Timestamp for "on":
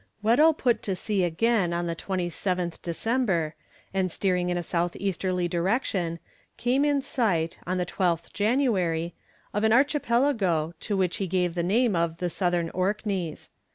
1.73-1.85, 7.67-7.77